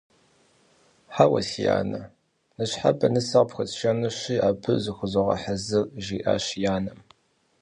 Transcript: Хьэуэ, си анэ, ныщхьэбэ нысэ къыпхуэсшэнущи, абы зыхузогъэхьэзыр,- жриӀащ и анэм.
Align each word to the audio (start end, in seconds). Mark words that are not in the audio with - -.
Хьэуэ, 1.13 1.41
си 1.49 1.63
анэ, 1.79 2.01
ныщхьэбэ 2.57 3.07
нысэ 3.13 3.35
къыпхуэсшэнущи, 3.41 4.35
абы 4.47 4.73
зыхузогъэхьэзыр,- 4.83 5.85
жриӀащ 6.03 6.45
и 6.63 6.65
анэм. 6.75 6.99